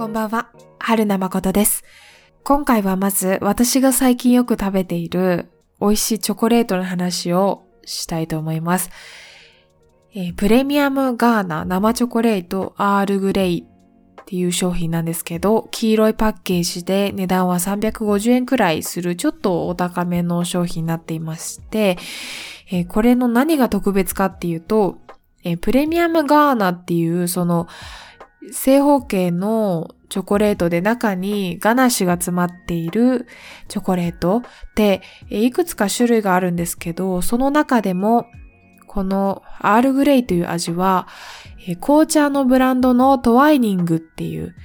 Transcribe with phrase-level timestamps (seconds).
[0.00, 1.84] こんばんは、春名誠です。
[2.42, 8.88] 今回はまず私が最近よく食べている美味しいチョコレートの話をしたいと思います。
[10.14, 13.66] えープレミアムガーナ生チョコレートアールグレイ
[14.22, 21.98] っていう商品なんですけど、黄色いパッケージで値段は350円くらいするちょっとお高めの商品になっていまして、
[22.70, 24.96] えーこれの何が特別かっていうと、
[25.44, 27.68] えープレミアムガーナっていうその
[28.52, 33.26] 正方形のチョコレートで中にガナッシュが詰まっている
[33.68, 34.42] チョコレートっ
[34.74, 38.26] ていくつか種類があるんですけど、その中でも
[38.86, 41.06] このアールグレイという味は、
[41.80, 44.56] 紅茶のブランドのトワイニングっていう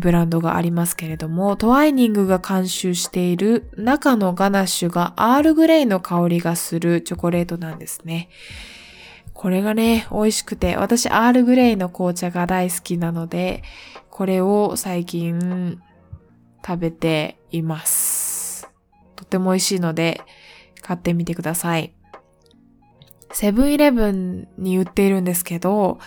[0.00, 8.28] ブランドがありますけれども、トワイニングが監修している中のガナッシュがアールグレイの香りがするチョコレートなんですね。
[9.38, 13.62] これがね、美味しくて、私アールグレイの紅茶が大好きなので、
[14.10, 15.80] これを最近
[16.66, 18.68] 食べています。
[19.14, 20.20] とても美味しいので、
[20.82, 21.94] 買ってみてください。
[23.30, 26.00] セブンイレブンに売っているんですけど、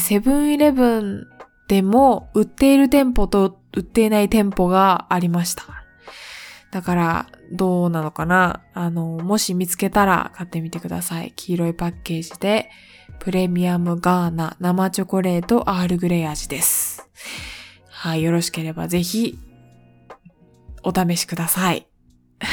[0.00, 1.26] セブンイレブン
[1.68, 5.79] でも売っている店舗と売っていない店舗がありました。
[6.70, 8.62] だから、どうなのかな？
[8.74, 11.32] あの、もし見つけたら買ってみてください。
[11.34, 12.70] 黄色いパッケージで、
[13.18, 17.08] プレミアムガーナ生チョコレートアールグレイ味です。
[17.88, 19.38] はい、よろしければぜひ、
[20.82, 21.86] お試しください。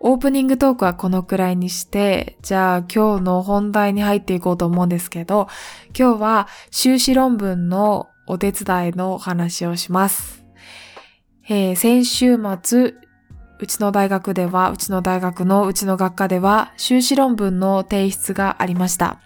[0.00, 5.48] オープニングトークはこのくらいにして、じゃあ今日の本題に入っていこうと思うんですけど、
[5.98, 10.37] 今日は修士論文のお手伝いのお話をします。
[11.50, 12.94] えー先週末、
[13.58, 19.18] うちの大学では、うちの大学のうちの学科では、修士論文の提出がありました。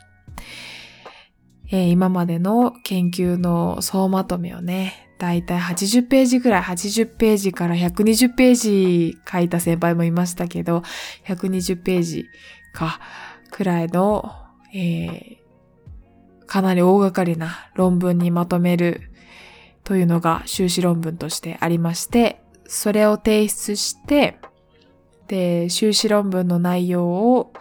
[1.72, 10.84] えー今までの研究の総まとめをね、だいたい80ページくらい、80ページから120ページ書いた先輩もいましたけど、
[11.26, 12.26] 120ページ
[12.72, 13.00] か、
[13.50, 14.30] くらいの、
[14.72, 15.42] えー
[16.46, 19.11] かなり大掛かりな論文にまとめる
[19.92, 24.38] というのが修士論文としてありまして、それを提出して、
[25.28, 27.52] で、修士論文の内容を、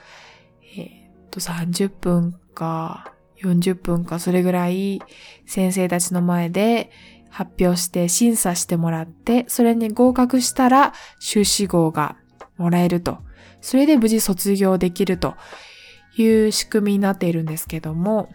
[0.77, 5.01] えーっと、30分か40分かそれぐらい
[5.45, 6.89] 先生たちの前で
[7.29, 12.15] 発表して審査してもらって、それに合格したら修士号が
[12.55, 13.17] もらえると。
[13.59, 15.35] それで無事卒業できると
[16.15, 18.29] いう仕組みになっているんですけども、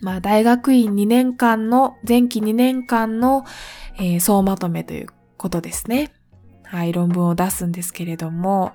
[0.00, 3.44] まあ、大学院2年間の、前期2年間の、
[3.98, 6.12] えー総まとめということですね。
[6.64, 8.72] はい、論文を出すんですけれども、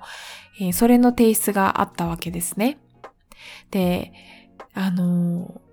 [0.60, 2.78] えーそれの提出があったわけですね。
[3.70, 4.12] で、
[4.74, 5.64] あのー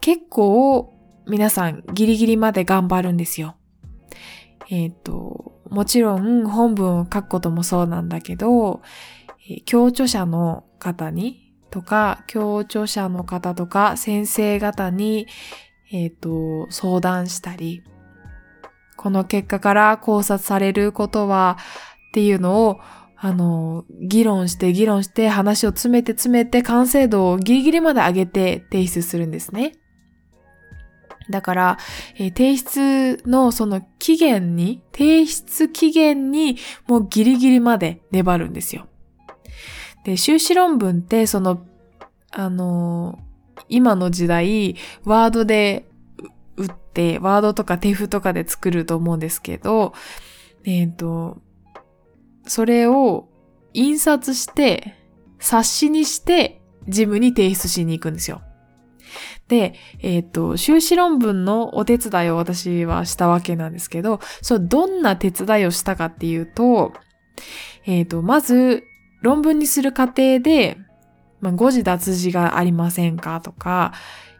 [0.00, 0.98] 結構
[1.28, 3.56] 皆さんギリギリまで頑張るんですよ。
[4.68, 8.82] えっ、と、もちろん本文を書くこともそうなんだけど、
[9.48, 15.26] えー教著者の方にとか、教著者の方とか、先生方に、
[15.90, 17.82] えっ、と、相談したり、
[18.96, 21.56] この結果から考察されることは、
[22.10, 22.78] っていうのを、
[23.16, 29.72] あの、議論して議論して話を詰めて詰めて完成度をギリギリまで上げて提出するんですね。
[31.30, 31.78] だから、
[32.16, 38.88] えー提出のその期限に、提出期限にもうギリギリまで粘るんですよ。
[40.04, 41.64] で、修士論文って、その、
[42.30, 43.18] あの
[43.68, 45.88] 今の時代、ワードで
[46.56, 49.92] 打って、ワードとかテフとかで作ると思うんですけど、
[50.64, 51.38] えっ、と、
[52.46, 53.28] それを
[53.74, 54.96] 印刷して、
[55.38, 58.42] 冊子にして、事務に提出しに行くんですよ。
[59.48, 66.92] で、えっ、と、修士論文のお手伝いを私はしたわけなんですけど、そう、どんな手伝いをしたかっていうと、
[67.84, 68.84] えっ、と、まず、
[69.22, 70.78] 論文にする過程で、
[71.40, 73.92] まあ、誤字脱字がありませんかとか、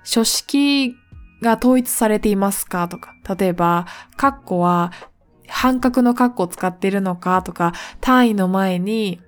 [0.04, 0.94] 書式
[1.42, 3.86] が統一されていますかとか、例えば、
[4.16, 4.92] カッコは
[5.48, 9.20] 半角のカッコを使っているのかとか、単位の前に、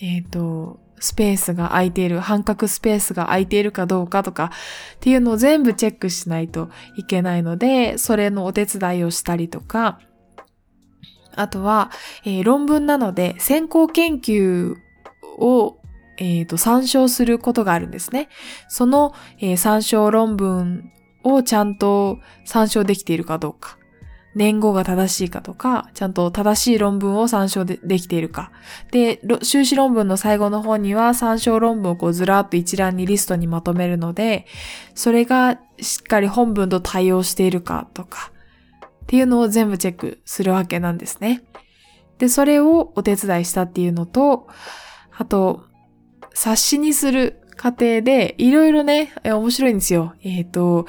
[0.00, 4.50] えっ、と、スペースが空いている、半角スペースが空いているかどうかとか、
[4.96, 9.98] っていうのを全部チェックしないといけないので、それのお手伝いをしたりとか、
[11.36, 11.90] あとは、
[12.24, 14.76] えー論文なので先行研究
[15.38, 15.78] を、
[16.18, 18.28] えーと参照することがあるんですね。
[18.68, 20.90] その、えー参照論文
[21.24, 23.78] をちゃんと参照できているかどうか。
[24.34, 28.52] 年号が正しいかとか、ちゃんと正しい論文を参照でできているか。
[28.92, 34.46] で、修士論文の最後の方には参照論文をこうずらっと一覧にリストにまとめるので、
[34.94, 38.30] それがしっかり本文と対応しているかとか、
[39.02, 41.42] っていうのを全部チェックするわけなんですね。
[42.18, 44.46] で、それをお手伝いしたっていうのと、
[45.16, 45.64] あと、
[46.34, 50.14] 冊子にする過程で、いろいろね、面白いんですよ。
[50.22, 50.86] えっ、ー、と、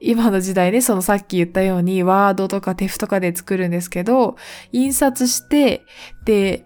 [0.00, 4.36] 今の時代ね、そのさっき言ったように、ワードとかテフとかで作るんですけど、
[4.72, 5.82] 印刷して、
[6.24, 6.64] で、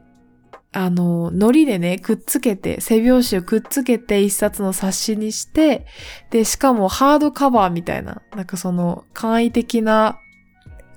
[0.72, 5.86] あの、糊でね、くっつけて、背表紙をくっつけて一冊の冊子にして、
[6.30, 10.18] で、しかもハードカバーみたいな、なんかその簡易的な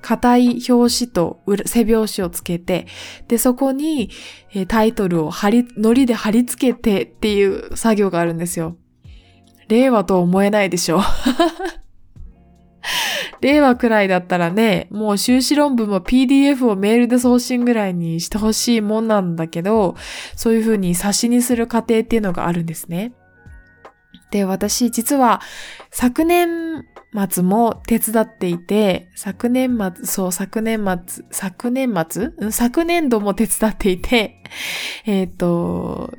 [0.08, 2.88] 硬い表紙と背表紙をつけて、
[3.28, 4.10] で、そこに、
[4.54, 8.78] えタイトルを貼り、糊で貼り付けてっていう作業があるんですよ。
[9.68, 11.02] 令和とは思えないでしょ。
[13.42, 19.98] 令和くらいだったらね、もう修士論文も PDF をメールで送信ぐらいにしてほしいもんなんだけど、
[20.38, 23.12] そういうふうに冊子にする過程っていうのがあるんですね。
[24.32, 25.42] で、私実は
[25.92, 26.84] 昨年
[27.30, 32.34] 末も手伝っていて、昨年末、そう、昨年末、昨年末？
[32.52, 34.44] 昨年度も手伝っていて、
[35.06, 36.14] えっ、ー、と、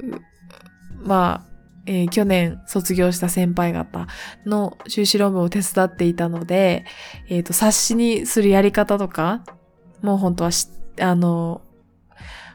[1.05, 1.49] まあ、
[1.87, 4.07] えー、去年卒業した先輩方
[4.45, 6.85] の修士論文を手伝っていたので、
[7.29, 9.43] えっ、ー、と、冊子にするやり方とか、
[10.03, 10.69] もう本当はし、
[11.01, 11.63] あの、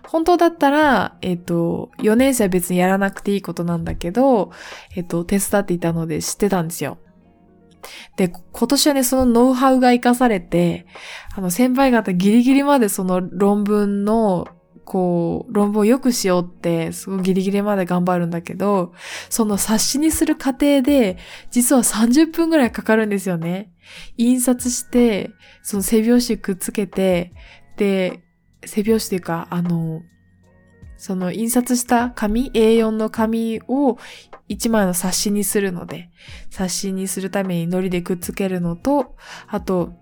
[0.08, 4.52] 本当だったら、えっ、と、4年生は別にやらなくていいことなんだけど、
[4.96, 6.98] えっ、と、手伝っていたので知ってたんですよ。
[8.16, 10.86] で、今年はね、そのノウハウが活かされて、
[11.36, 14.48] あの、先輩方ギリギリまでその論文の
[14.86, 18.94] こう、論文を良くしようって、すごいギリギリまで頑張るんだけど、
[19.30, 21.18] その冊子にする過程で、
[21.52, 23.72] 実は30分ぐらいかかるんですよね。
[24.18, 27.34] 印刷して、その背表紙くっつけて、
[27.78, 28.23] で、
[28.65, 30.04] 背表紙っていうか、あの、
[30.98, 33.98] その印刷した紙、A4 の紙を
[34.50, 36.10] 1枚の冊子にするので、
[36.50, 39.15] 冊子にするために糊でくっつけるのと、
[39.48, 39.94] あと、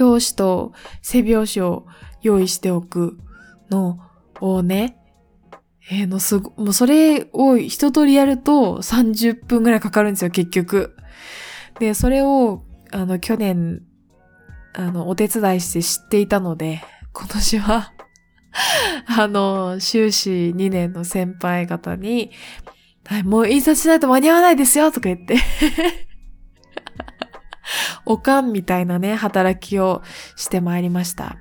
[0.00, 0.72] 表紙と
[1.02, 1.86] 背表紙を
[2.22, 3.18] 用意しておく
[3.70, 4.00] の
[4.40, 4.98] をね、
[5.90, 10.96] えー、のすご、もうそれを一通りやると30分ぐらいかかるんですよ、結局。
[11.78, 13.82] で、それを、あの、去年、
[14.74, 16.82] あの、お手伝いして知っていたので、
[17.18, 17.92] 今年は
[19.18, 22.30] あの、修士2年の先輩方に、
[23.24, 25.36] もう印刷しないと間に合わないですよとか言って
[28.04, 30.02] おかんみたいなね、働きを
[30.36, 31.38] してまいりました。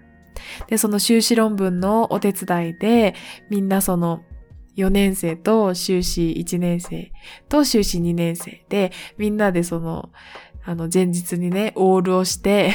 [0.68, 3.14] で、その修士論文のお手伝いで、
[3.50, 4.24] みんなその、
[4.78, 7.12] 4年生と修士1年生
[7.48, 10.12] と修士2年生で、みんなでその、
[10.66, 12.74] あの、前日にね、オールをして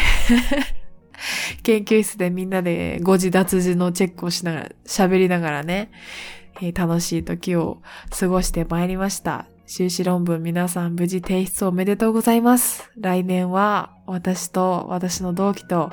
[1.63, 5.91] 研究室でみんなで誤字脱字のチェックをしながら、喋りながらね、
[6.63, 7.83] えー、楽しい時を
[8.19, 9.47] 過ごしてまいりました。
[9.67, 12.91] 修士論文皆さん無事提出おめでとうございます。
[12.99, 15.93] 来年は私と私の同期と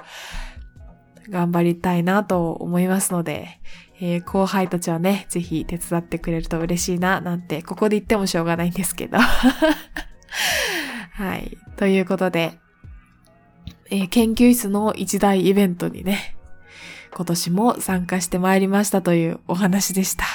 [1.29, 3.59] 頑張りたいなと思いますので、
[3.99, 9.17] えー、後輩たちはね、ぜひ手伝ってくれると嬉しいな、なんて、ここで言ってもしょうがないんですけど。
[11.13, 11.57] はい。
[11.77, 12.59] ということで、
[13.89, 16.35] えー、研究室の一大イベントにね、
[17.15, 20.25] 今年も参加してまいりましたというお話でした。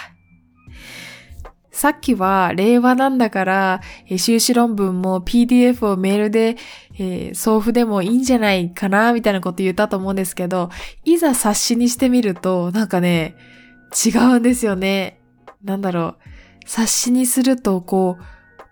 [1.70, 6.56] さっきは令和なんだから、えー、修士論文も PDF をメールで、
[6.94, 10.70] えー、送付でもいいんじゃないかな、みたいなこと言ったと思うんですけど、
[11.05, 13.36] いざ冊子にしてみると、なんかね、
[14.06, 15.19] 違うんですよね。
[15.65, 16.17] なんだろ
[16.65, 16.69] う。
[16.69, 18.24] 冊子にすると、こう、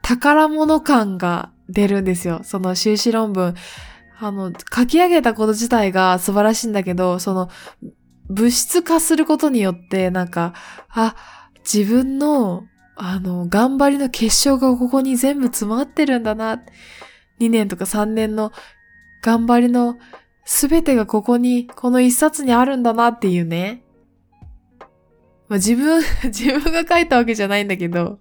[0.03, 2.41] 宝物感が出るんですよ。
[2.43, 3.55] その修士論文。
[4.21, 7.49] あの、書き上げたこと自体が素晴らしいんだけど、その、
[8.29, 10.55] 物質化することによって、なんか、
[10.91, 11.17] あ、
[11.65, 12.65] 自分の
[13.03, 16.63] あの、頑張りの結晶がここに全部詰まってるんだな。
[17.41, 18.53] 2年とか3年の
[19.23, 19.97] 頑張りの
[20.45, 23.85] すべてがここに、この一冊にあるんだなっていうね。
[25.49, 28.21] まあ、自分、 自分が書いたわけじゃないんだけど、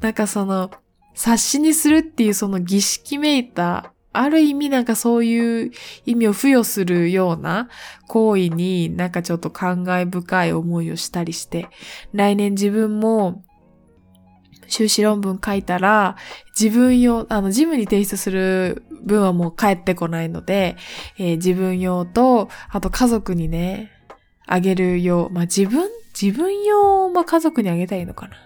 [0.00, 0.70] なんかその、
[1.12, 5.72] 冊子にするっていうその儀式めいた、ある意味なんかそういう
[6.06, 7.68] 意味を付与するような
[8.06, 11.68] 行為になんかちょっと感慨深い思いをしたりして、
[12.12, 13.44] 来年自分も
[14.68, 16.16] 修士論文書いたら、
[16.58, 20.76] 自分用、あの、ジムに提出する分はもう返ってこないので、
[21.18, 23.92] えー、自分用と、あと家族にね、
[24.46, 25.28] あげる用。
[25.30, 25.88] まあ、自分、
[26.20, 28.36] 自分用は家族にあげたいいのかな。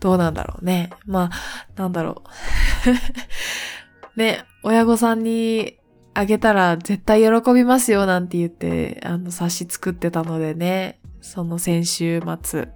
[0.00, 0.90] どうなんだろうね。
[1.06, 2.28] まあ、なんだろう。
[4.16, 5.78] ね、親御さんに
[6.14, 12.68] あげたら絶対喜びますよなんて言って、あの、冊子作ってたのでね、その先週末、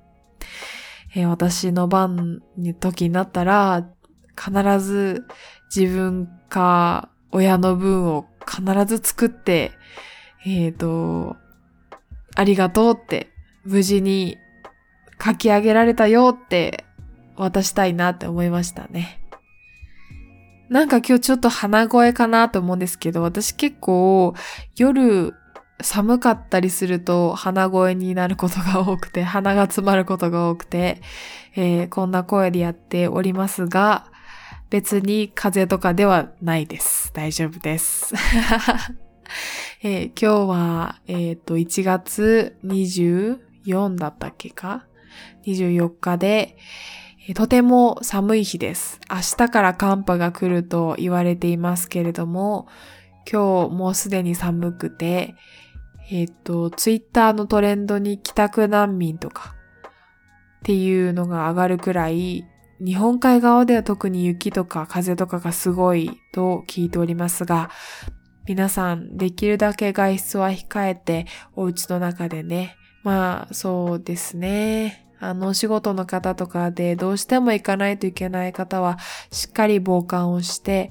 [1.14, 3.88] えー、私の番に時になったら、
[4.36, 5.26] 必ず
[5.74, 9.72] 自分か親の分を必ず作って、
[10.46, 11.36] えっ、ー、と、
[12.34, 13.28] ありがとうって、
[13.64, 14.38] 無事に
[15.22, 16.84] 書き上げられたよって
[17.36, 19.25] 渡したいなって思いましたね。
[20.68, 24.34] なんか今日ちょっと鼻声かなと思うんですけど、私結構
[24.76, 25.34] 夜
[25.80, 31.00] 寒かったりすると鼻声になることが多くて、鼻が詰まることが多くて、
[31.54, 34.10] えー、こんな声でやっておりますが、
[34.70, 37.12] 別に風邪とかではないです。
[37.14, 38.14] 大丈夫です。
[39.82, 44.86] えー、今日は、えっ、ー、と、1月24だったっけか
[45.44, 46.56] ?24 日で、
[47.34, 49.00] とても寒い日です。
[49.10, 52.68] 明日から寒波が来ると言われていますけれども、
[53.30, 55.34] 今日もうすでに寒くて、
[56.10, 59.56] えっ、ー、と、ツイッターのトレンドに帰宅難民とか
[60.60, 62.44] っていうのが上がるくらい、
[62.84, 67.70] 日本海側では特に雪とか風とかがすごいと聞いておりますが、
[68.46, 75.05] 皆さんできるだけ外出は控えてお家の中でね、まあそうですね。
[75.18, 78.98] あの、お仕事の方とかでどうしても行かないといけない方は、
[79.30, 80.90] しっかり防寒をして、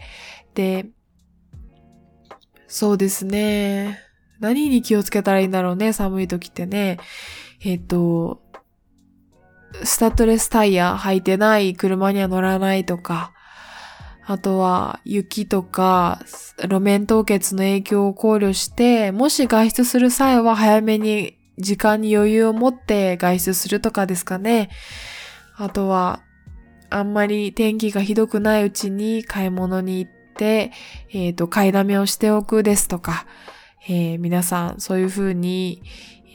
[0.53, 0.87] で、
[2.67, 3.99] そうですね。
[4.39, 6.97] 何に気をつけたらいいんだろうね、寒い時ってね。
[7.63, 8.41] えっ、と、
[9.83, 13.33] スタッドレスタイヤ履いてない車には乗らないとか、
[14.27, 16.19] あとは雪とか
[16.57, 24.69] 路面凍結の影響を考慮して、もし外出する際は早めに時間に余裕を持って外出するとかですかね。
[25.55, 26.21] あとは、
[26.89, 30.71] あんまり天気がひどくないうちに買い物に行って、
[31.11, 33.25] えっ、ー、と、買いだめをしておくですとか、
[33.87, 35.83] えー、皆さんそういうふうに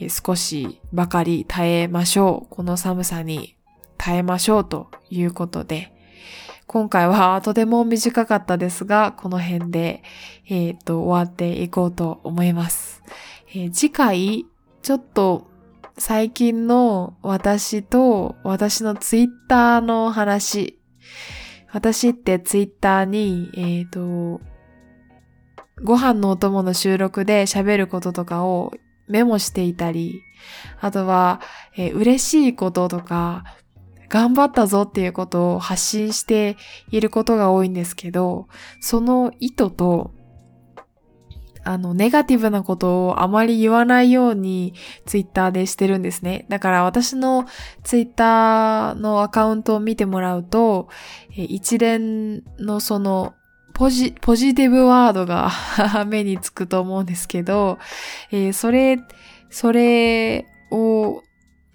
[0.09, 2.55] 少しばかり耐えましょう。
[2.55, 3.55] この寒さに
[3.97, 5.93] 耐えましょうということで、
[6.65, 10.03] 今回はとても短かったですが、この辺で、
[10.47, 13.03] えっ、ー、と、終わっていこうと思います。
[13.49, 14.45] えー、次回、
[14.81, 15.47] ちょっと
[15.97, 20.79] 最近の私と私のツイッターの話。
[21.73, 24.41] 私ってツイッターに、えっ、ー、と、
[25.83, 28.73] ご飯のお供の収録で喋ることとかを
[29.07, 30.21] メモしていたり、
[30.79, 31.39] あとは、
[31.77, 33.43] えー、嬉しいこととか、
[34.09, 36.57] 頑張ったぞっていうことを発信して
[36.89, 38.47] いることが多いんですけど、
[38.81, 40.11] その意図と
[41.63, 44.73] あの、ネガティブなことをあまり言わないように
[45.05, 46.45] ツイッターでしてるんですね。
[46.49, 47.45] だから私の
[47.83, 50.89] ツイッターのアカウントを見てもらうと、
[51.35, 53.33] 一連のその
[53.73, 55.51] ポジ、ポジティブワードが
[56.07, 57.79] 目につくと思うんですけど、
[58.31, 58.99] えー、それ、
[59.49, 61.21] それを、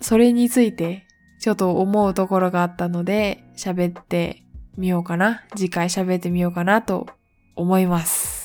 [0.01, 1.07] それについて
[1.41, 4.43] ちょっと思うところがあったので喋って
[4.77, 5.45] みようかな。
[5.57, 7.07] 次回喋ってみようかなと
[7.55, 8.36] 思います。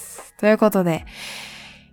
[0.42, 1.06] ということで、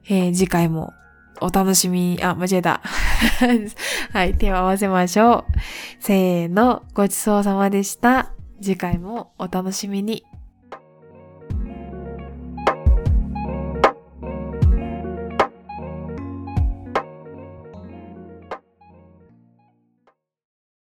[0.08, 0.94] えー、次回も
[1.42, 2.80] お楽しみに、あ、間違えた。
[4.12, 5.52] はい、手を合わせましょう。
[6.00, 8.32] せーの、ごちそうさまでした。
[8.62, 10.24] 次回もお楽しみに。